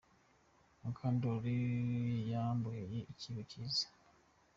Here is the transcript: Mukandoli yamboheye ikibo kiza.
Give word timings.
Mukandoli 0.81 1.57
yamboheye 2.31 2.99
ikibo 3.11 3.39
kiza. 3.49 3.85